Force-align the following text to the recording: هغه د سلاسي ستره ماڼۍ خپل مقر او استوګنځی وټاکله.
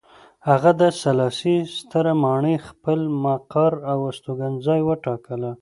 هغه 0.49 0.71
د 0.81 0.83
سلاسي 1.01 1.57
ستره 1.77 2.13
ماڼۍ 2.23 2.55
خپل 2.67 2.99
مقر 3.23 3.71
او 3.91 3.97
استوګنځی 4.11 4.79
وټاکله. 4.83 5.49